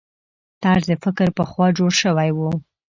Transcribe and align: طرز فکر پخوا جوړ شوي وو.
طرز 0.63 0.87
فکر 1.03 1.27
پخوا 1.37 1.65
جوړ 1.77 1.91
شوي 2.01 2.31
وو. 2.33 2.51